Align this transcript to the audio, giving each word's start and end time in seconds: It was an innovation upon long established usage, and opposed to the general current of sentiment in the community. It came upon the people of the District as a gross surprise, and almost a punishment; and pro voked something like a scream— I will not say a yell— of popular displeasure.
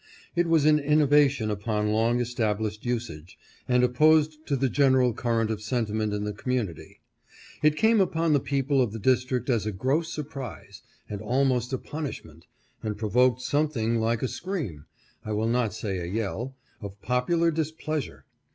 It 0.35 0.47
was 0.47 0.65
an 0.65 0.79
innovation 0.79 1.51
upon 1.51 1.91
long 1.91 2.19
established 2.21 2.87
usage, 2.87 3.37
and 3.67 3.83
opposed 3.83 4.47
to 4.47 4.55
the 4.55 4.67
general 4.67 5.13
current 5.13 5.51
of 5.51 5.61
sentiment 5.61 6.11
in 6.11 6.23
the 6.23 6.33
community. 6.33 7.01
It 7.61 7.75
came 7.77 8.01
upon 8.01 8.33
the 8.33 8.39
people 8.39 8.81
of 8.81 8.93
the 8.93 8.97
District 8.97 9.47
as 9.47 9.67
a 9.67 9.71
gross 9.71 10.11
surprise, 10.11 10.81
and 11.07 11.21
almost 11.21 11.71
a 11.71 11.77
punishment; 11.77 12.47
and 12.81 12.97
pro 12.97 13.11
voked 13.11 13.41
something 13.43 13.99
like 13.99 14.23
a 14.23 14.27
scream— 14.27 14.85
I 15.23 15.33
will 15.33 15.47
not 15.47 15.71
say 15.71 15.99
a 15.99 16.05
yell— 16.05 16.55
of 16.81 16.99
popular 17.03 17.51
displeasure. 17.51 18.25